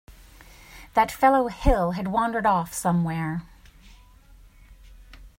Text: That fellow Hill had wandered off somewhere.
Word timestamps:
That 0.95 1.11
fellow 1.11 1.47
Hill 1.47 1.91
had 1.91 2.07
wandered 2.07 2.47
off 2.47 2.73
somewhere. 2.73 3.43